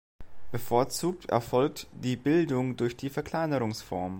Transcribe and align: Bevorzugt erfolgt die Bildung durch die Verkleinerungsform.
Bevorzugt 0.51 1.29
erfolgt 1.29 1.85
die 1.93 2.15
Bildung 2.15 2.75
durch 2.75 2.97
die 2.97 3.11
Verkleinerungsform. 3.11 4.09